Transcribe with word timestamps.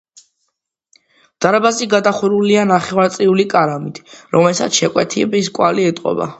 დარბაზი 1.45 1.87
გადახურულია 1.91 2.65
ნახევარწრიული 2.71 3.47
კამარით, 3.55 4.03
რომელსაც 4.39 4.83
შეკეთების 4.83 5.55
კვალი 5.61 5.91
ეტყობა. 5.95 6.29